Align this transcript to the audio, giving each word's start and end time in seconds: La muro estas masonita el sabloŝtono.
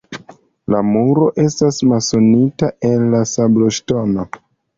La 0.73 0.77
muro 0.87 1.27
estas 1.43 1.77
masonita 1.91 2.71
el 2.91 3.07
sabloŝtono. 3.35 4.27